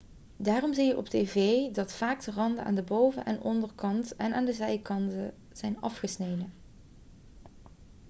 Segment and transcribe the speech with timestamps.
[0.37, 4.33] daarom zie je op tv dat vaak de randen aan de boven en onderkant en
[4.33, 6.51] aan de zijkanten zijn afgesneden